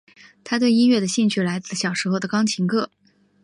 [0.43, 2.89] 她对音乐的兴趣来自小时候的钢琴课。